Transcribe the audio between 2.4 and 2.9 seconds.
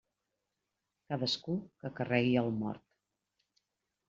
el mort.